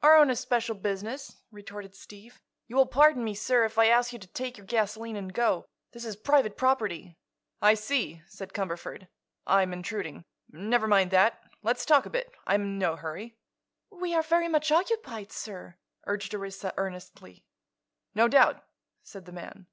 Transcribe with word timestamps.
"Our 0.00 0.14
own 0.16 0.30
especial 0.30 0.76
business," 0.76 1.38
retorted 1.50 1.96
Steve. 1.96 2.40
"You 2.68 2.76
will 2.76 2.86
pardon 2.86 3.24
me, 3.24 3.34
sir, 3.34 3.64
if 3.64 3.78
I 3.78 3.88
ask 3.88 4.12
you 4.12 4.18
to 4.20 4.28
take 4.28 4.56
your 4.56 4.64
gasoline 4.64 5.16
and 5.16 5.34
go. 5.34 5.66
This 5.90 6.04
is 6.04 6.14
private 6.14 6.56
property." 6.56 7.16
"I 7.60 7.74
see," 7.74 8.22
said 8.28 8.52
Cumberford. 8.52 9.08
"I'm 9.44 9.72
intruding. 9.72 10.24
Never 10.52 10.86
mind 10.86 11.10
that. 11.10 11.42
Let's 11.64 11.84
talk 11.84 12.06
a 12.06 12.10
bit; 12.10 12.30
I'm 12.46 12.62
in 12.62 12.78
no 12.78 12.94
hurry." 12.94 13.34
"We 13.90 14.14
are 14.14 14.22
very 14.22 14.46
much 14.46 14.70
occupied, 14.70 15.32
sir," 15.32 15.74
urged 16.06 16.32
Orissa, 16.32 16.72
earnestly. 16.76 17.44
"No 18.14 18.28
doubt," 18.28 18.62
said 19.02 19.24
the 19.24 19.32
man. 19.32 19.60